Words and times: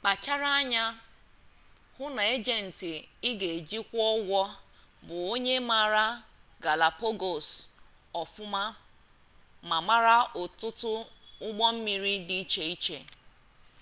kpachara 0.00 0.48
anya 0.60 0.84
hụ 1.96 2.04
na 2.16 2.22
ejenti 2.34 2.92
ị 3.28 3.30
ga-eji 3.40 3.76
akwụ 3.82 3.98
ụgwọ 4.14 4.42
bụ 5.06 5.14
onye 5.32 5.56
maara 5.68 6.06
galapagos 6.64 7.46
ọfụma 8.20 8.62
ma 9.68 9.76
mara 9.88 10.16
ọtụtụ 10.42 10.92
ụgbọ 11.46 11.64
mmiri 11.76 12.14
di 12.26 12.34
iche 12.42 12.62
iche 12.74 12.98